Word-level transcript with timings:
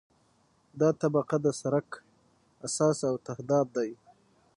دا 0.79 0.89
طبقه 1.01 1.37
د 1.45 1.47
سرک 1.61 1.89
اساس 2.67 2.97
او 3.09 3.15
تهداب 3.27 3.67
دی 3.75 3.89